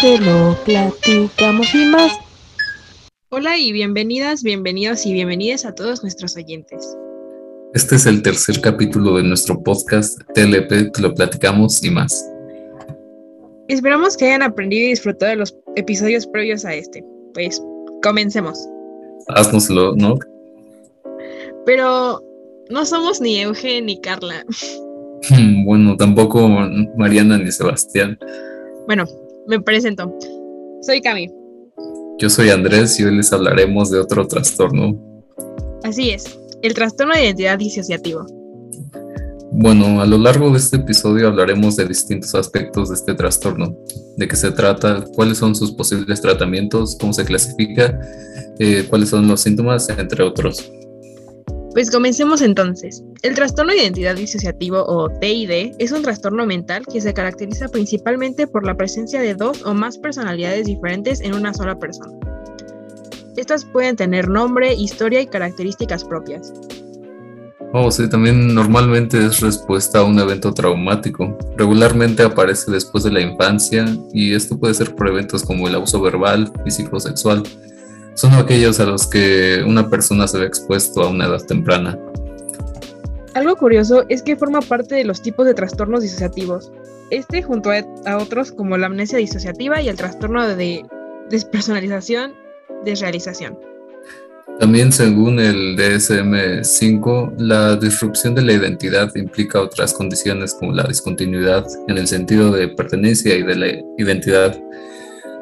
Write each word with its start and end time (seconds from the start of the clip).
Te 0.00 0.18
lo 0.18 0.56
platicamos 0.64 1.74
y 1.74 1.86
más. 1.86 2.12
Hola 3.30 3.58
y 3.58 3.72
bienvenidas, 3.72 4.42
bienvenidos 4.42 5.06
y 5.06 5.12
bienvenidas 5.12 5.64
a 5.64 5.74
todos 5.74 6.02
nuestros 6.02 6.36
oyentes. 6.36 6.96
Este 7.74 7.96
es 7.96 8.06
el 8.06 8.22
tercer 8.22 8.60
capítulo 8.60 9.16
de 9.16 9.24
nuestro 9.24 9.60
podcast 9.62 10.20
TLP, 10.34 10.92
Te 10.92 11.02
lo 11.02 11.14
platicamos 11.14 11.82
y 11.82 11.90
más. 11.90 12.24
Esperamos 13.68 14.16
que 14.16 14.26
hayan 14.26 14.42
aprendido 14.42 14.86
y 14.86 14.90
disfrutado 14.90 15.30
de 15.30 15.36
los 15.36 15.56
episodios 15.74 16.26
previos 16.26 16.64
a 16.64 16.74
este. 16.74 17.04
Pues, 17.32 17.60
comencemos. 18.02 18.58
Haznoslo, 19.28 19.96
¿no? 19.96 20.18
Pero 21.66 22.22
no 22.70 22.86
somos 22.86 23.20
ni 23.20 23.40
Euge 23.40 23.82
ni 23.82 24.00
Carla. 24.00 24.44
Bueno, 25.64 25.96
tampoco 25.96 26.46
Mariana 26.98 27.38
ni 27.38 27.50
Sebastián. 27.50 28.18
Bueno, 28.86 29.06
me 29.46 29.60
presento. 29.60 30.16
Soy 30.82 31.00
Cami. 31.00 31.30
Yo 32.18 32.30
soy 32.30 32.50
Andrés 32.50 32.98
y 33.00 33.04
hoy 33.04 33.16
les 33.16 33.32
hablaremos 33.32 33.90
de 33.90 33.98
otro 33.98 34.26
trastorno. 34.26 34.98
Así 35.82 36.10
es, 36.10 36.38
el 36.62 36.74
trastorno 36.74 37.14
de 37.14 37.24
identidad 37.24 37.58
disociativo. 37.58 38.26
Bueno, 39.56 40.00
a 40.00 40.06
lo 40.06 40.18
largo 40.18 40.50
de 40.50 40.58
este 40.58 40.78
episodio 40.78 41.28
hablaremos 41.28 41.76
de 41.76 41.86
distintos 41.86 42.34
aspectos 42.34 42.88
de 42.88 42.96
este 42.96 43.14
trastorno, 43.14 43.76
de 44.16 44.26
qué 44.26 44.34
se 44.34 44.50
trata, 44.50 45.04
cuáles 45.14 45.38
son 45.38 45.54
sus 45.54 45.72
posibles 45.72 46.20
tratamientos, 46.20 46.96
cómo 46.98 47.12
se 47.12 47.24
clasifica, 47.24 48.00
eh, 48.58 48.84
cuáles 48.88 49.10
son 49.10 49.28
los 49.28 49.40
síntomas, 49.40 49.88
entre 49.90 50.24
otros. 50.24 50.72
Pues 51.74 51.90
comencemos 51.90 52.40
entonces. 52.40 53.02
El 53.22 53.34
trastorno 53.34 53.72
de 53.72 53.80
identidad 53.80 54.14
disociativo 54.14 54.84
o 54.86 55.10
TID 55.10 55.74
es 55.80 55.90
un 55.90 56.02
trastorno 56.02 56.46
mental 56.46 56.86
que 56.86 57.00
se 57.00 57.12
caracteriza 57.12 57.66
principalmente 57.66 58.46
por 58.46 58.64
la 58.64 58.76
presencia 58.76 59.20
de 59.20 59.34
dos 59.34 59.64
o 59.64 59.74
más 59.74 59.98
personalidades 59.98 60.66
diferentes 60.66 61.20
en 61.20 61.34
una 61.34 61.52
sola 61.52 61.76
persona. 61.76 62.12
Estas 63.36 63.64
pueden 63.64 63.96
tener 63.96 64.28
nombre, 64.28 64.72
historia 64.72 65.20
y 65.20 65.26
características 65.26 66.04
propias. 66.04 66.52
Oh, 67.72 67.90
sí, 67.90 68.08
también 68.08 68.54
normalmente 68.54 69.26
es 69.26 69.40
respuesta 69.40 69.98
a 69.98 70.04
un 70.04 70.16
evento 70.20 70.54
traumático. 70.54 71.36
Regularmente 71.56 72.22
aparece 72.22 72.70
después 72.70 73.02
de 73.02 73.10
la 73.10 73.20
infancia 73.20 73.84
y 74.12 74.32
esto 74.32 74.56
puede 74.56 74.74
ser 74.74 74.94
por 74.94 75.08
eventos 75.08 75.42
como 75.42 75.66
el 75.66 75.74
abuso 75.74 76.00
verbal, 76.00 76.52
físico, 76.62 77.00
sexual 77.00 77.42
son 78.14 78.32
aquellos 78.34 78.80
a 78.80 78.86
los 78.86 79.06
que 79.06 79.62
una 79.66 79.88
persona 79.88 80.26
se 80.26 80.38
ve 80.38 80.46
expuesto 80.46 81.02
a 81.02 81.10
una 81.10 81.26
edad 81.26 81.44
temprana. 81.44 81.98
Algo 83.34 83.56
curioso 83.56 84.04
es 84.08 84.22
que 84.22 84.36
forma 84.36 84.60
parte 84.60 84.94
de 84.94 85.04
los 85.04 85.20
tipos 85.20 85.46
de 85.46 85.54
trastornos 85.54 86.02
disociativos. 86.02 86.70
Este 87.10 87.42
junto 87.42 87.70
a, 87.70 88.16
otros 88.16 88.52
como 88.52 88.76
la 88.76 88.86
amnesia 88.86 89.18
disociativa 89.18 89.80
y 89.82 89.88
el 89.88 89.96
trastorno 89.96 90.46
de 90.46 90.84
despersonalización, 91.30 92.32
desrealización. 92.84 93.58
También 94.60 94.92
según 94.92 95.40
el 95.40 95.76
DSM-5, 95.76 97.38
la 97.38 97.74
disrupción 97.74 98.36
de 98.36 98.42
la 98.42 98.52
identidad 98.52 99.10
implica 99.16 99.60
otras 99.60 99.92
condiciones 99.92 100.54
como 100.54 100.72
la 100.72 100.84
discontinuidad 100.84 101.66
en 101.88 101.98
el 101.98 102.06
sentido 102.06 102.52
de 102.52 102.68
pertenencia 102.68 103.34
y 103.34 103.42
de 103.42 103.56
la 103.56 103.66
identidad 103.98 104.56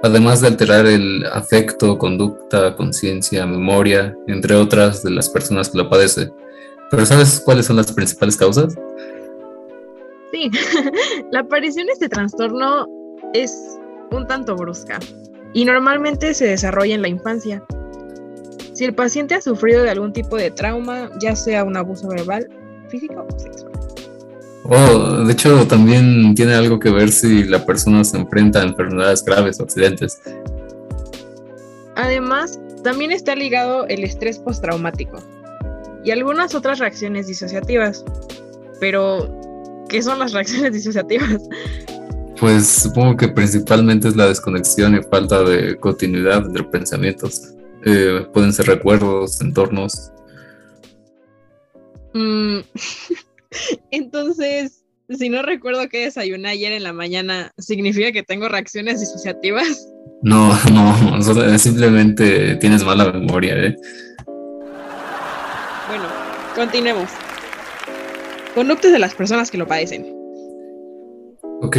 además 0.02 0.40
de 0.40 0.48
alterar 0.48 0.86
el 0.86 1.24
afecto, 1.32 1.96
conducta, 1.96 2.74
conciencia, 2.76 3.46
memoria, 3.46 4.14
entre 4.26 4.56
otras 4.56 5.02
de 5.02 5.10
las 5.10 5.28
personas 5.28 5.70
que 5.70 5.78
lo 5.78 5.88
padecen. 5.88 6.32
¿Pero 6.90 7.06
sabes 7.06 7.40
cuáles 7.44 7.66
son 7.66 7.76
las 7.76 7.90
principales 7.92 8.36
causas? 8.36 8.74
Sí, 10.32 10.50
la 11.30 11.40
aparición 11.40 11.86
de 11.86 11.92
este 11.92 12.08
trastorno 12.08 12.86
es 13.32 13.78
un 14.10 14.26
tanto 14.26 14.56
brusca 14.56 14.98
y 15.54 15.64
normalmente 15.64 16.34
se 16.34 16.46
desarrolla 16.46 16.94
en 16.94 17.02
la 17.02 17.08
infancia. 17.08 17.64
Si 18.72 18.84
el 18.84 18.94
paciente 18.94 19.34
ha 19.34 19.40
sufrido 19.40 19.82
de 19.82 19.90
algún 19.90 20.12
tipo 20.12 20.36
de 20.36 20.50
trauma, 20.50 21.10
ya 21.20 21.36
sea 21.36 21.64
un 21.64 21.76
abuso 21.76 22.08
verbal, 22.08 22.48
físico 22.88 23.26
o 23.28 23.38
sexual. 23.38 23.71
Oh, 24.64 25.24
de 25.24 25.32
hecho, 25.32 25.66
también 25.66 26.34
tiene 26.34 26.54
algo 26.54 26.78
que 26.78 26.90
ver 26.90 27.10
si 27.10 27.44
la 27.44 27.64
persona 27.66 28.04
se 28.04 28.16
enfrenta 28.16 28.60
a 28.60 28.64
enfermedades 28.64 29.24
graves 29.24 29.58
o 29.58 29.64
accidentes. 29.64 30.20
Además, 31.96 32.60
también 32.84 33.12
está 33.12 33.34
ligado 33.34 33.86
el 33.86 34.04
estrés 34.04 34.38
postraumático 34.38 35.18
y 36.04 36.10
algunas 36.10 36.54
otras 36.54 36.78
reacciones 36.78 37.26
disociativas. 37.26 38.04
Pero, 38.80 39.84
¿qué 39.88 40.02
son 40.02 40.18
las 40.18 40.32
reacciones 40.32 40.72
disociativas? 40.74 41.42
Pues 42.38 42.66
supongo 42.66 43.16
que 43.16 43.28
principalmente 43.28 44.08
es 44.08 44.16
la 44.16 44.26
desconexión 44.26 44.96
y 44.96 45.02
falta 45.02 45.42
de 45.42 45.76
continuidad 45.76 46.44
entre 46.46 46.64
pensamientos. 46.64 47.54
Eh, 47.84 48.26
pueden 48.32 48.52
ser 48.52 48.66
recuerdos, 48.66 49.40
entornos. 49.40 50.12
Mm. 52.14 52.60
Entonces, 53.92 54.84
si 55.10 55.28
no 55.28 55.42
recuerdo 55.42 55.86
que 55.90 56.04
desayuné 56.04 56.48
ayer 56.48 56.72
en 56.72 56.82
la 56.82 56.94
mañana, 56.94 57.52
¿significa 57.58 58.10
que 58.10 58.22
tengo 58.22 58.48
reacciones 58.48 59.00
disociativas? 59.00 59.86
No, 60.22 60.58
no, 60.72 61.58
simplemente 61.58 62.56
tienes 62.56 62.82
mala 62.84 63.12
memoria, 63.12 63.54
¿eh? 63.54 63.76
Bueno, 65.88 66.04
continuemos. 66.54 67.10
Conductas 68.54 68.92
de 68.92 68.98
las 68.98 69.14
personas 69.14 69.50
que 69.50 69.58
lo 69.58 69.66
padecen. 69.66 70.06
Ok, 71.60 71.76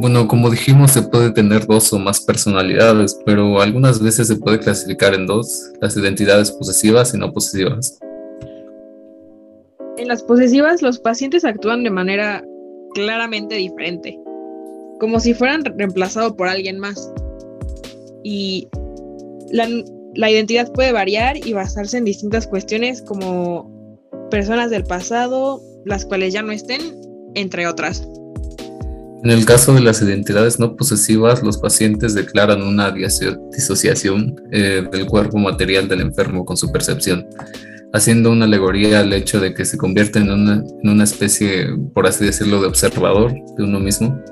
bueno, 0.00 0.26
como 0.26 0.48
dijimos, 0.48 0.92
se 0.92 1.02
puede 1.02 1.32
tener 1.32 1.66
dos 1.66 1.92
o 1.92 1.98
más 1.98 2.20
personalidades, 2.20 3.18
pero 3.26 3.60
algunas 3.60 4.02
veces 4.02 4.26
se 4.26 4.36
puede 4.36 4.58
clasificar 4.58 5.12
en 5.12 5.26
dos, 5.26 5.70
las 5.82 5.96
identidades 5.98 6.50
posesivas 6.50 7.12
y 7.12 7.18
no 7.18 7.30
posesivas. 7.30 7.98
En 10.02 10.08
las 10.08 10.24
posesivas, 10.24 10.82
los 10.82 10.98
pacientes 10.98 11.44
actúan 11.44 11.84
de 11.84 11.90
manera 11.90 12.44
claramente 12.92 13.54
diferente, 13.54 14.18
como 14.98 15.20
si 15.20 15.32
fueran 15.32 15.64
reemplazados 15.64 16.32
por 16.32 16.48
alguien 16.48 16.80
más. 16.80 17.12
Y 18.24 18.66
la, 19.52 20.28
identidad 20.28 20.72
puede 20.72 20.90
variar 20.90 21.36
y 21.36 21.52
basarse 21.52 21.98
en 21.98 22.04
distintas 22.04 22.48
cuestiones 22.48 23.00
como 23.00 23.70
personas 24.28 24.70
del 24.70 24.82
pasado, 24.82 25.62
las 25.84 26.04
cuales 26.04 26.34
ya 26.34 26.42
no 26.42 26.50
estén, 26.50 26.80
entre 27.36 27.68
otras. 27.68 28.04
En 29.22 29.30
el 29.30 29.44
caso 29.44 29.72
de 29.72 29.82
las 29.82 30.02
identidades 30.02 30.58
no 30.58 30.74
posesivas, 30.74 31.44
los 31.44 31.58
pacientes 31.58 32.14
declaran 32.14 32.60
una 32.60 32.90
disociación 32.90 34.34
eh, 34.50 34.84
del 34.90 35.06
cuerpo 35.06 35.38
material 35.38 35.86
del 35.86 36.00
enfermo 36.00 36.44
con 36.44 36.56
su 36.56 36.72
percepción 36.72 37.24
haciendo 37.92 38.30
una 38.30 38.46
alegoría 38.46 39.00
al 39.00 39.12
hecho 39.12 39.40
de 39.40 39.54
que 39.54 39.64
se 39.64 39.76
convierte 39.76 40.18
en 40.18 40.30
una, 40.30 41.04
especie, 41.04 41.66
por 41.94 42.06
así 42.06 42.24
decirlo, 42.24 42.60
de 42.60 42.68
observador 42.68 43.32
de 43.32 43.64
uno 43.64 43.80
mismo 43.80 44.22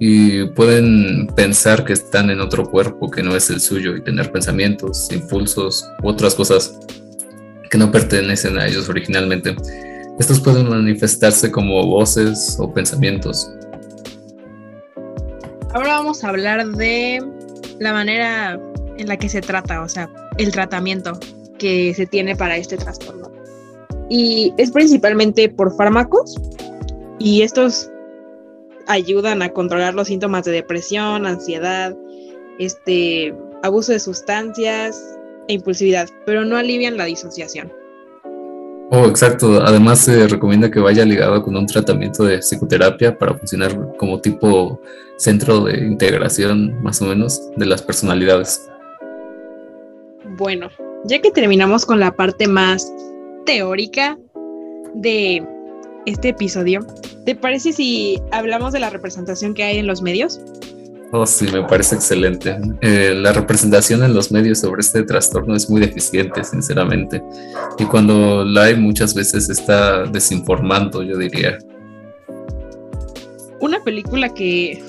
y 0.00 0.44
pueden 0.50 1.28
pensar 1.36 1.84
que 1.84 1.92
están 1.92 2.30
en 2.30 2.40
otro 2.40 2.64
cuerpo 2.64 3.10
que 3.10 3.22
no 3.22 3.36
es 3.36 3.50
el 3.50 3.60
suyo 3.60 3.96
y 3.96 4.02
tener 4.02 4.30
pensamientos, 4.32 5.08
impulsos 5.12 5.88
u 6.02 6.08
otras 6.08 6.34
cosas 6.34 6.78
que 7.70 7.78
no 7.78 7.90
pertenecen 7.90 8.58
a 8.58 8.66
ellos 8.66 8.88
originalmente. 8.88 9.56
Estos 10.18 10.40
pueden 10.40 10.68
manifestarse 10.68 11.50
como 11.50 11.84
voces 11.86 12.56
o 12.58 12.72
pensamientos. 12.72 13.50
Ahora 15.72 15.94
vamos 15.94 16.22
a 16.22 16.28
hablar 16.28 16.68
de 16.68 17.20
la 17.80 17.92
manera 17.92 18.60
en 18.96 19.08
la 19.08 19.16
que 19.16 19.28
se 19.28 19.40
trata, 19.40 19.82
o 19.82 19.88
sea, 19.88 20.08
el 20.38 20.52
tratamiento 20.52 21.18
que 21.58 21.94
se 21.94 22.06
tiene 22.06 22.36
para 22.36 22.56
este 22.56 22.76
trastorno. 22.76 23.30
Y 24.08 24.52
es 24.58 24.70
principalmente 24.70 25.48
por 25.48 25.74
fármacos 25.76 26.36
y 27.18 27.42
estos 27.42 27.90
ayudan 28.86 29.42
a 29.42 29.50
controlar 29.50 29.94
los 29.94 30.08
síntomas 30.08 30.44
de 30.44 30.52
depresión, 30.52 31.26
ansiedad, 31.26 31.96
este, 32.58 33.34
abuso 33.62 33.92
de 33.92 34.00
sustancias 34.00 35.18
e 35.48 35.54
impulsividad, 35.54 36.08
pero 36.26 36.44
no 36.44 36.56
alivian 36.56 36.96
la 36.96 37.04
disociación. 37.04 37.72
Oh, 38.90 39.06
exacto. 39.06 39.62
Además 39.64 40.00
se 40.00 40.28
recomienda 40.28 40.70
que 40.70 40.78
vaya 40.78 41.04
ligado 41.04 41.42
con 41.42 41.56
un 41.56 41.66
tratamiento 41.66 42.24
de 42.24 42.38
psicoterapia 42.38 43.16
para 43.16 43.34
funcionar 43.34 43.96
como 43.96 44.20
tipo 44.20 44.80
centro 45.16 45.64
de 45.64 45.78
integración 45.78 46.82
más 46.82 47.00
o 47.00 47.06
menos 47.06 47.50
de 47.56 47.66
las 47.66 47.82
personalidades. 47.82 48.68
Bueno, 50.36 50.68
ya 51.04 51.20
que 51.20 51.30
terminamos 51.30 51.84
con 51.86 52.00
la 52.00 52.14
parte 52.14 52.48
más 52.48 52.92
teórica 53.46 54.18
de 54.94 55.46
este 56.06 56.30
episodio, 56.30 56.86
¿te 57.24 57.34
parece 57.34 57.72
si 57.72 58.20
hablamos 58.32 58.72
de 58.72 58.80
la 58.80 58.90
representación 58.90 59.54
que 59.54 59.64
hay 59.64 59.78
en 59.78 59.86
los 59.86 60.02
medios? 60.02 60.40
Oh, 61.12 61.26
sí, 61.26 61.46
me 61.52 61.62
parece 61.62 61.94
excelente. 61.94 62.56
Eh, 62.80 63.14
la 63.14 63.32
representación 63.32 64.02
en 64.02 64.14
los 64.14 64.32
medios 64.32 64.58
sobre 64.58 64.80
este 64.80 65.04
trastorno 65.04 65.54
es 65.54 65.70
muy 65.70 65.80
deficiente, 65.80 66.42
sinceramente. 66.42 67.22
Y 67.78 67.84
cuando 67.84 68.44
la 68.44 68.64
hay, 68.64 68.76
muchas 68.76 69.14
veces 69.14 69.48
está 69.48 70.04
desinformando, 70.06 71.04
yo 71.04 71.16
diría. 71.16 71.58
Una 73.60 73.78
película 73.84 74.28
que 74.28 74.82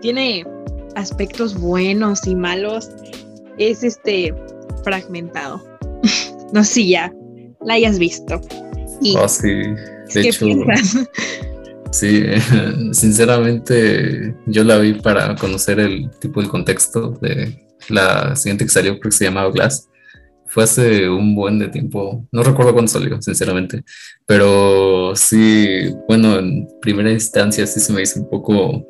tiene 0.00 0.46
aspectos 0.94 1.58
buenos 1.58 2.24
y 2.26 2.36
malos 2.36 2.90
es 3.58 3.82
este 3.82 4.32
fragmentado. 4.84 5.62
no 6.52 6.62
sé 6.62 6.74
si 6.74 6.90
ya 6.90 7.12
la 7.64 7.74
hayas 7.74 7.98
visto. 7.98 8.40
Y, 9.00 9.16
oh, 9.16 9.28
sí. 9.28 9.48
De 10.14 10.20
hecho, 10.20 10.46
sí, 11.90 12.24
sinceramente 12.92 14.36
yo 14.46 14.64
la 14.64 14.78
vi 14.78 14.94
para 14.94 15.34
conocer 15.34 15.80
el 15.80 16.10
tipo 16.20 16.40
del 16.40 16.50
contexto 16.50 17.10
de 17.20 17.66
la 17.88 18.36
siguiente 18.36 18.64
que 18.64 18.70
salió, 18.70 18.92
creo 19.00 19.10
que 19.10 19.16
se 19.16 19.24
llamaba 19.24 19.50
Glass. 19.50 19.88
Fue 20.46 20.62
hace 20.62 21.08
un 21.08 21.34
buen 21.34 21.58
de 21.58 21.68
tiempo, 21.68 22.28
no 22.30 22.42
recuerdo 22.44 22.74
cuándo 22.74 22.90
salió, 22.90 23.20
sinceramente, 23.20 23.82
pero 24.24 25.16
sí, 25.16 25.92
bueno, 26.06 26.38
en 26.38 26.68
primera 26.80 27.10
instancia 27.10 27.66
sí 27.66 27.80
se 27.80 27.92
me 27.92 28.02
hizo 28.02 28.20
un 28.20 28.30
poco 28.30 28.86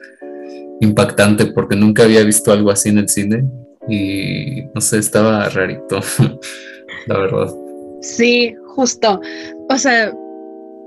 impactante 0.82 1.46
porque 1.46 1.74
nunca 1.74 2.02
había 2.02 2.22
visto 2.22 2.52
algo 2.52 2.70
así 2.70 2.90
en 2.90 2.98
el 2.98 3.08
cine 3.08 3.44
y 3.88 4.64
no 4.74 4.80
sé, 4.80 4.98
estaba 4.98 5.48
rarito, 5.48 6.00
la 7.06 7.18
verdad. 7.18 7.54
Sí, 8.00 8.54
justo. 8.74 9.20
O 9.68 9.78
sea, 9.78 10.12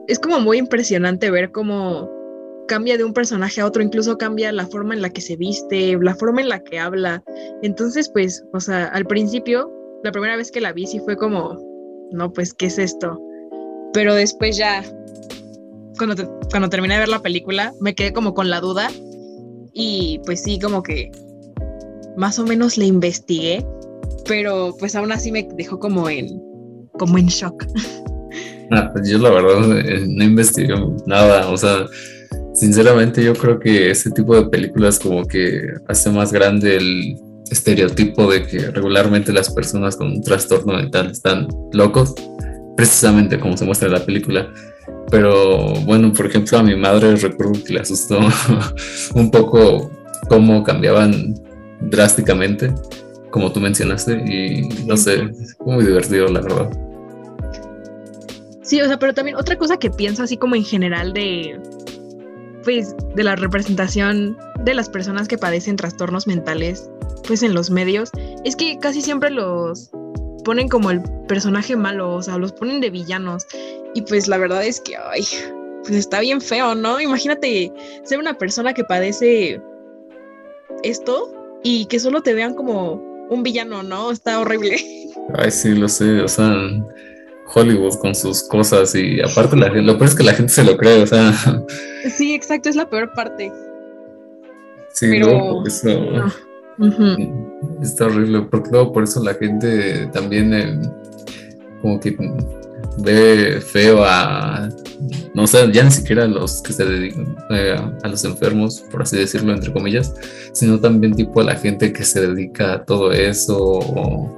es 0.08 0.20
como 0.20 0.40
muy 0.40 0.58
impresionante 0.58 1.32
ver 1.32 1.52
cómo 1.52 2.10
cambia 2.68 2.98
de 2.98 3.04
un 3.04 3.14
personaje 3.14 3.62
a 3.62 3.66
otro, 3.66 3.82
incluso 3.82 4.18
cambia 4.18 4.52
la 4.52 4.68
forma 4.68 4.94
en 4.94 5.02
la 5.02 5.10
que 5.10 5.22
se 5.22 5.36
viste, 5.36 5.98
la 6.02 6.16
forma 6.16 6.42
en 6.42 6.50
la 6.50 6.64
que 6.64 6.80
habla. 6.80 7.24
Entonces, 7.62 8.10
pues, 8.10 8.44
o 8.54 8.60
sea, 8.60 8.86
al 8.88 9.06
principio, 9.06 9.72
la 10.04 10.12
primera 10.12 10.36
vez 10.36 10.52
que 10.52 10.62
la 10.62 10.74
vi 10.74 10.86
sí 10.86 11.00
fue 11.00 11.16
como, 11.16 11.58
no, 12.12 12.32
pues, 12.32 12.54
¿qué 12.54 12.68
es 12.68 12.78
esto? 12.78 13.20
Pero 13.94 14.14
después 14.16 14.58
ya, 14.58 14.84
cuando, 15.98 16.40
cuando 16.52 16.70
terminé 16.70 16.96
de 16.96 17.02
ver 17.02 17.10
la 17.10 17.22
película, 17.22 17.74
me 17.80 17.96
quedé 17.96 18.14
como 18.14 18.34
con 18.34 18.50
la 18.50 18.60
duda 18.60 18.90
y 19.74 20.20
pues 20.26 20.42
sí, 20.42 20.60
como 20.60 20.82
que 20.84 21.12
más 22.18 22.40
o 22.40 22.46
menos 22.46 22.78
le 22.78 22.86
investigué, 22.86 23.66
pero 24.28 24.76
pues 24.78 24.96
aún 24.96 25.12
así 25.12 25.32
me 25.32 25.48
dejó 25.56 25.80
como 25.80 26.10
en, 26.10 26.42
como 27.00 27.18
en 27.18 27.28
shock. 27.28 27.66
Ah, 28.70 28.92
pues 28.92 29.10
yo 29.10 29.18
la 29.18 29.30
verdad 29.30 29.80
eh, 29.80 30.06
no 30.10 30.26
investigué 30.26 30.76
nada, 31.06 31.48
o 31.48 31.56
sea, 31.56 31.86
sinceramente 32.54 33.24
yo 33.24 33.34
creo 33.34 33.58
que 33.58 33.92
ese 33.92 34.12
tipo 34.12 34.36
de 34.36 34.50
películas 34.50 35.00
como 35.00 35.26
que 35.26 35.70
hace 35.88 36.10
más 36.10 36.34
grande 36.34 36.76
el 36.76 37.16
estereotipo 37.50 38.30
de 38.30 38.46
que 38.46 38.60
regularmente 38.72 39.32
las 39.32 39.50
personas 39.54 39.96
con 39.96 40.08
un 40.08 40.22
trastorno 40.22 40.74
mental 40.74 41.12
están 41.12 41.48
locos, 41.72 42.14
precisamente 42.76 43.40
como 43.40 43.56
se 43.56 43.64
muestra 43.64 43.88
en 43.88 43.94
la 43.94 44.06
película. 44.06 44.54
Pero 45.10 45.74
bueno, 45.86 46.12
por 46.12 46.26
ejemplo, 46.26 46.58
a 46.58 46.64
mi 46.64 46.76
madre 46.76 47.16
recuerdo 47.16 47.64
que 47.64 47.72
le 47.72 47.80
asustó 47.80 48.20
un 49.16 49.32
poco 49.32 49.90
cómo 50.28 50.62
cambiaban 50.62 51.36
drásticamente, 51.82 52.74
como 53.32 53.52
tú 53.52 53.60
mencionaste, 53.60 54.14
y 54.14 54.68
no 54.86 54.98
sé, 54.98 55.30
fue 55.58 55.76
muy 55.76 55.86
divertido, 55.86 56.28
la 56.28 56.42
verdad. 56.42 56.70
Sí, 58.62 58.82
o 58.82 58.88
sea, 58.88 59.00
pero 59.00 59.14
también 59.14 59.38
otra 59.38 59.58
cosa 59.58 59.78
que 59.78 59.90
pienso 59.90 60.24
así 60.24 60.36
como 60.38 60.56
en 60.56 60.64
general 60.66 61.14
de, 61.14 61.60
pues, 62.64 62.96
de 63.16 63.24
la 63.24 63.36
representación 63.36 64.38
de 64.64 64.74
las 64.74 64.90
personas 64.90 65.28
que 65.28 65.38
padecen 65.38 65.78
trastornos 65.78 66.28
mentales, 66.28 66.90
pues 67.26 67.44
en 67.44 67.54
los 67.54 67.70
medios, 67.70 68.10
es 68.44 68.56
que 68.56 68.78
casi 68.80 69.02
siempre 69.02 69.30
los 69.30 69.90
ponen 70.44 70.68
como 70.68 70.92
el 70.92 71.02
personaje 71.28 71.76
malo, 71.76 72.16
o 72.16 72.22
sea, 72.22 72.38
los 72.38 72.52
ponen 72.54 72.82
de 72.82 72.90
villanos. 72.90 73.46
Y 73.94 74.02
pues 74.02 74.28
la 74.28 74.38
verdad 74.38 74.66
es 74.66 74.82
que, 74.82 74.96
ay, 74.96 75.26
pues 75.84 75.96
está 75.96 76.20
bien 76.20 76.42
feo, 76.42 76.76
¿no? 76.76 77.00
Imagínate 77.00 77.72
ser 78.04 78.20
una 78.20 78.38
persona 78.38 78.74
que 78.74 78.84
padece 78.84 79.62
esto 80.84 81.37
y 81.64 81.86
que 81.86 82.00
solo 82.00 82.22
te 82.22 82.34
vean 82.34 82.54
como 82.54 83.02
un 83.30 83.44
villano, 83.44 83.84
¿no? 83.84 84.12
Está 84.12 84.40
horrible. 84.40 84.78
Ay, 85.36 85.52
sí, 85.52 85.76
lo 85.76 85.90
sé, 85.90 86.22
o 86.22 86.28
sea, 86.28 86.54
Hollywood 87.54 88.00
con 88.00 88.16
sus 88.16 88.44
cosas 88.44 88.94
y 88.96 89.22
aparte 89.22 89.56
la, 89.56 89.70
lo 89.70 89.98
peor 89.98 90.10
es 90.10 90.16
que 90.16 90.24
la 90.24 90.34
gente 90.34 90.54
se 90.54 90.64
lo 90.64 90.78
cree, 90.78 91.04
o 91.04 91.08
sea. 91.08 91.34
Sí, 92.10 92.34
exacto, 92.34 92.70
es 92.70 92.76
la 92.76 92.90
peor 92.90 93.12
parte. 93.14 93.52
Sí, 94.94 95.08
Pero... 95.10 95.66
eso 95.66 95.90
está 97.82 98.06
horrible, 98.06 98.42
porque 98.50 98.70
luego 98.72 98.94
por 98.94 99.04
eso 99.04 99.24
la 99.24 99.34
gente 99.34 100.08
también 100.14 100.54
eh, 100.54 100.80
como 101.82 102.00
que 102.00 102.16
ve 102.98 103.62
feo 103.62 104.04
a, 104.04 104.70
no 105.34 105.48
sé, 105.48 105.72
ya 105.72 105.84
ni 105.84 105.92
siquiera 105.92 106.24
a 106.24 106.28
los 106.28 106.62
que 106.62 106.74
se 106.74 106.86
dedican 106.86 107.36
eh, 107.52 107.80
a 108.04 108.08
los 108.08 108.24
enfermos, 108.26 108.84
por 108.92 109.02
así 109.02 109.18
decirlo, 109.18 109.54
entre 109.54 109.72
comillas, 109.72 110.14
sino 110.54 110.80
también 110.80 111.16
tipo 111.16 111.42
a 111.42 111.44
la 111.44 111.56
gente 111.56 111.94
que 111.94 112.04
se 112.04 112.22
dedica 112.22 112.74
a 112.74 112.86
todo 112.86 113.12
eso. 113.12 113.58
O, 113.60 114.38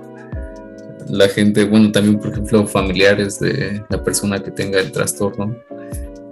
la 1.10 1.28
gente, 1.28 1.66
bueno, 1.66 1.92
también 1.92 2.20
por 2.20 2.32
ejemplo 2.32 2.68
familiares 2.68 3.40
de 3.40 3.84
la 3.90 4.04
persona 4.04 4.42
que 4.42 4.52
tenga 4.52 4.80
el 4.80 4.92
trastorno. 4.92 5.56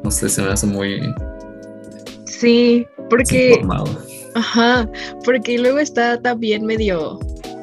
No 0.03 0.11
sé, 0.11 0.29
se 0.29 0.41
me 0.41 0.49
hace 0.49 0.67
muy... 0.67 1.01
Sí, 2.25 2.85
porque... 3.09 3.59
Ajá, 4.35 4.87
porque 5.25 5.57
luego 5.57 5.79
está 5.79 6.21
también 6.21 6.63
medio 6.63 7.19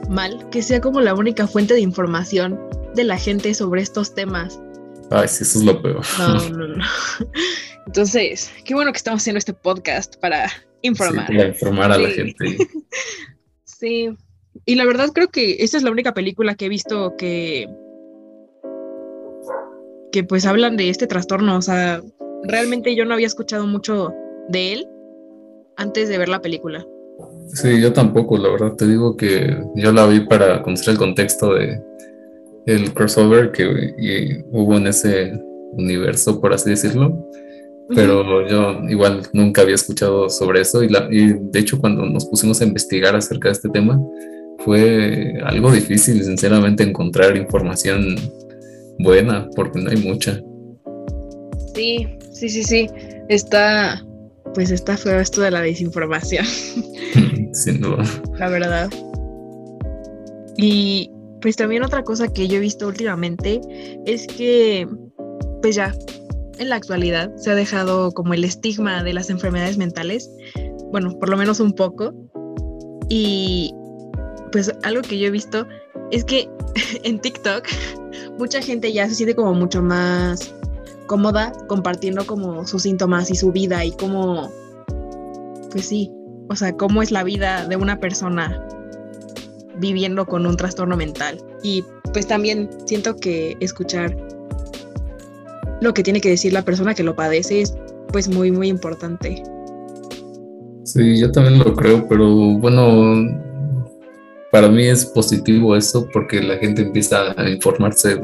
mal 0.08 0.44
que 0.50 0.60
sea 0.60 0.80
como 0.80 1.00
la 1.00 1.14
única 1.14 1.46
fuente 1.46 1.74
de 1.74 1.80
información 1.80 2.58
de 2.94 3.04
la 3.04 3.18
gente 3.18 3.54
sobre 3.54 3.82
estos 3.82 4.14
temas. 4.14 4.60
Ay, 5.10 5.28
sí, 5.28 5.42
eso 5.44 5.58
es 5.58 5.64
lo 5.64 5.82
peor. 5.82 6.04
No, 6.18 6.48
no, 6.50 6.68
no. 6.76 6.84
Entonces, 7.86 8.50
qué 8.64 8.74
bueno 8.74 8.92
que 8.92 8.96
estamos 8.98 9.22
haciendo 9.22 9.38
este 9.38 9.52
podcast 9.52 10.16
para 10.16 10.50
informar. 10.82 11.26
para 11.26 11.48
informar 11.48 11.92
a 11.92 11.98
la 11.98 12.08
gente. 12.08 12.56
Sí, 13.66 14.08
y 14.64 14.76
la 14.76 14.86
verdad 14.86 15.10
creo 15.12 15.28
que 15.28 15.56
esta 15.58 15.76
es 15.76 15.82
la 15.82 15.90
única 15.90 16.14
película 16.14 16.54
que 16.54 16.66
he 16.66 16.68
visto 16.70 17.16
que 17.18 17.68
que 20.12 20.22
pues 20.22 20.46
hablan 20.46 20.76
de 20.76 20.90
este 20.90 21.08
trastorno, 21.08 21.56
o 21.56 21.60
sea, 21.60 22.00
realmente 22.44 22.94
yo 22.94 23.04
no 23.04 23.14
había 23.14 23.26
escuchado 23.26 23.66
mucho 23.66 24.14
de 24.48 24.72
él 24.74 24.88
antes 25.76 26.08
de 26.08 26.18
ver 26.18 26.28
la 26.28 26.40
película. 26.40 26.86
Sí, 27.48 27.80
yo 27.80 27.92
tampoco, 27.92 28.38
la 28.38 28.48
verdad 28.48 28.74
te 28.76 28.86
digo 28.86 29.16
que 29.16 29.60
yo 29.74 29.92
la 29.92 30.06
vi 30.06 30.20
para 30.20 30.62
conocer 30.62 30.92
el 30.92 30.98
contexto 30.98 31.54
de 31.54 31.82
el 32.66 32.92
crossover 32.92 33.52
que 33.52 34.44
hubo 34.50 34.76
en 34.76 34.86
ese 34.86 35.32
universo, 35.72 36.40
por 36.40 36.52
así 36.52 36.70
decirlo. 36.70 37.28
Pero 37.94 38.48
yo 38.48 38.80
igual 38.88 39.22
nunca 39.34 39.60
había 39.60 39.74
escuchado 39.74 40.30
sobre 40.30 40.62
eso 40.62 40.82
y, 40.82 40.88
la, 40.88 41.06
y 41.10 41.34
de 41.38 41.58
hecho 41.58 41.78
cuando 41.78 42.06
nos 42.06 42.24
pusimos 42.24 42.60
a 42.62 42.64
investigar 42.64 43.14
acerca 43.14 43.48
de 43.48 43.52
este 43.52 43.68
tema, 43.68 44.00
fue 44.64 45.34
algo 45.44 45.70
difícil, 45.70 46.24
sinceramente, 46.24 46.82
encontrar 46.82 47.36
información 47.36 48.16
buena, 48.98 49.48
porque 49.54 49.80
no 49.80 49.90
hay 49.90 49.98
mucha. 49.98 50.40
Sí, 51.74 52.08
sí, 52.32 52.48
sí, 52.48 52.62
sí. 52.62 52.86
Está, 53.28 54.02
pues 54.54 54.70
está 54.70 54.96
feo 54.96 55.20
esto 55.20 55.42
de 55.42 55.50
la 55.50 55.60
desinformación. 55.60 56.46
Sin 57.52 57.80
duda. 57.80 58.04
La 58.38 58.48
verdad. 58.48 58.90
Y 60.56 61.10
pues 61.44 61.56
también 61.56 61.84
otra 61.84 62.04
cosa 62.04 62.32
que 62.32 62.48
yo 62.48 62.56
he 62.56 62.60
visto 62.60 62.88
últimamente 62.88 63.60
es 64.06 64.26
que, 64.26 64.88
pues 65.60 65.74
ya, 65.74 65.94
en 66.56 66.70
la 66.70 66.76
actualidad 66.76 67.36
se 67.36 67.50
ha 67.50 67.54
dejado 67.54 68.12
como 68.12 68.32
el 68.32 68.44
estigma 68.44 69.02
de 69.02 69.12
las 69.12 69.28
enfermedades 69.28 69.76
mentales, 69.76 70.30
bueno, 70.90 71.18
por 71.18 71.28
lo 71.28 71.36
menos 71.36 71.60
un 71.60 71.74
poco. 71.74 72.14
Y 73.10 73.74
pues 74.52 74.72
algo 74.84 75.02
que 75.02 75.18
yo 75.18 75.26
he 75.26 75.30
visto 75.30 75.66
es 76.10 76.24
que 76.24 76.48
en 77.04 77.20
TikTok 77.20 77.66
mucha 78.38 78.62
gente 78.62 78.90
ya 78.90 79.06
se 79.06 79.14
siente 79.14 79.34
como 79.34 79.52
mucho 79.52 79.82
más 79.82 80.50
cómoda 81.08 81.52
compartiendo 81.68 82.26
como 82.26 82.66
sus 82.66 82.84
síntomas 82.84 83.30
y 83.30 83.34
su 83.34 83.52
vida 83.52 83.84
y 83.84 83.92
cómo, 83.92 84.50
pues 85.70 85.88
sí, 85.88 86.10
o 86.48 86.56
sea, 86.56 86.74
cómo 86.74 87.02
es 87.02 87.10
la 87.10 87.22
vida 87.22 87.66
de 87.66 87.76
una 87.76 88.00
persona 88.00 88.66
viviendo 89.78 90.26
con 90.26 90.46
un 90.46 90.56
trastorno 90.56 90.96
mental. 90.96 91.38
Y 91.62 91.84
pues 92.12 92.26
también 92.26 92.68
siento 92.86 93.16
que 93.16 93.56
escuchar 93.60 94.16
lo 95.80 95.92
que 95.92 96.02
tiene 96.02 96.20
que 96.20 96.30
decir 96.30 96.52
la 96.52 96.62
persona 96.62 96.94
que 96.94 97.02
lo 97.02 97.14
padece 97.14 97.62
es 97.62 97.74
pues 98.12 98.28
muy, 98.28 98.50
muy 98.50 98.68
importante. 98.68 99.42
Sí, 100.84 101.18
yo 101.18 101.32
también 101.32 101.58
lo 101.58 101.74
creo, 101.74 102.06
pero 102.08 102.28
bueno, 102.58 103.26
para 104.52 104.68
mí 104.68 104.84
es 104.84 105.06
positivo 105.06 105.74
eso 105.74 106.06
porque 106.12 106.40
la 106.40 106.56
gente 106.58 106.82
empieza 106.82 107.34
a 107.36 107.48
informarse 107.48 108.20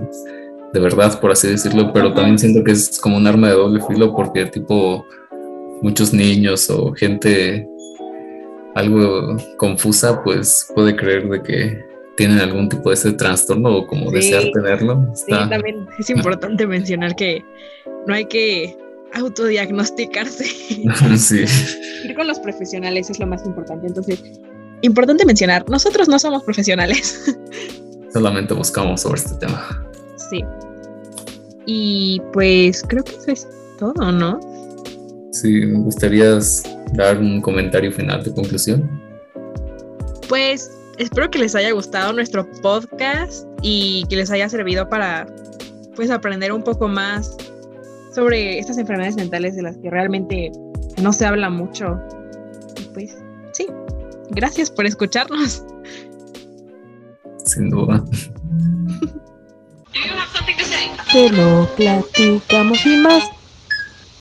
de 0.72 0.78
verdad, 0.78 1.20
por 1.20 1.32
así 1.32 1.48
decirlo, 1.48 1.92
pero 1.92 2.14
también 2.14 2.38
siento 2.38 2.62
que 2.62 2.72
es 2.72 3.00
como 3.00 3.16
un 3.16 3.26
arma 3.26 3.48
de 3.48 3.54
doble 3.54 3.82
filo 3.88 4.14
porque 4.14 4.46
tipo 4.46 5.04
muchos 5.82 6.12
niños 6.12 6.70
o 6.70 6.92
gente 6.92 7.66
algo 8.74 9.36
confusa 9.56 10.22
pues 10.22 10.70
puede 10.74 10.94
creer 10.96 11.28
de 11.28 11.42
que 11.42 11.84
tienen 12.16 12.38
algún 12.38 12.68
tipo 12.68 12.90
de 12.90 12.94
ese 12.94 13.12
trastorno 13.12 13.78
o 13.78 13.86
como 13.86 14.10
desear 14.10 14.44
tenerlo. 14.52 15.10
Sí, 15.14 15.30
también 15.30 15.86
es 15.98 16.10
importante 16.10 16.66
mencionar 16.66 17.16
que 17.16 17.42
no 18.06 18.14
hay 18.14 18.26
que 18.26 18.76
autodiagnosticarse. 19.14 20.44
sí. 21.16 21.44
Ir 22.04 22.14
con 22.14 22.26
los 22.26 22.38
profesionales 22.38 23.10
es 23.10 23.18
lo 23.18 23.26
más 23.26 23.44
importante. 23.46 23.86
Entonces, 23.86 24.22
importante 24.82 25.24
mencionar, 25.24 25.68
nosotros 25.68 26.08
no 26.08 26.18
somos 26.18 26.42
profesionales. 26.44 27.36
Solamente 28.12 28.54
buscamos 28.54 29.00
sobre 29.00 29.20
este 29.20 29.34
tema. 29.36 29.86
Sí. 30.30 30.44
Y 31.66 32.20
pues 32.32 32.82
creo 32.86 33.04
que 33.04 33.12
eso 33.12 33.30
es 33.30 33.48
todo, 33.78 34.12
¿no? 34.12 34.40
Sí, 35.32 35.48
me 35.66 35.78
gustaría 35.78 36.38
dar 36.92 37.18
un 37.18 37.40
comentario 37.40 37.92
final 37.92 38.22
de 38.22 38.32
conclusión. 38.32 38.88
Pues 40.28 40.70
espero 40.98 41.30
que 41.30 41.38
les 41.38 41.54
haya 41.54 41.72
gustado 41.72 42.12
nuestro 42.12 42.46
podcast 42.62 43.46
y 43.62 44.04
que 44.08 44.16
les 44.16 44.30
haya 44.30 44.48
servido 44.48 44.88
para 44.88 45.26
pues 45.96 46.10
aprender 46.10 46.52
un 46.52 46.62
poco 46.62 46.88
más 46.88 47.36
sobre 48.14 48.58
estas 48.58 48.78
enfermedades 48.78 49.16
mentales 49.16 49.56
de 49.56 49.62
las 49.62 49.76
que 49.78 49.90
realmente 49.90 50.50
no 51.02 51.12
se 51.12 51.26
habla 51.26 51.50
mucho. 51.50 51.98
Y 52.80 52.84
pues 52.94 53.16
sí, 53.52 53.66
gracias 54.30 54.70
por 54.70 54.86
escucharnos. 54.86 55.64
Sin 57.44 57.70
duda. 57.70 58.04
Te 61.12 61.28
lo 61.30 61.68
platicamos 61.74 62.86
y 62.86 62.96
más. 62.98 63.24